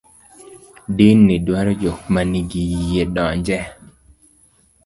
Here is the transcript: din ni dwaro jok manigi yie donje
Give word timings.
din 0.95 1.17
ni 1.27 1.35
dwaro 1.45 1.71
jok 1.81 1.99
manigi 2.13 2.61
yie 2.81 3.03
donje 3.15 3.59